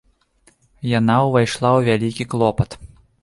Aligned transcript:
Яна 0.99 1.17
ўвайшла 1.27 1.69
ў 1.73 1.79
вялікі 1.91 2.27
клопат. 2.35 2.79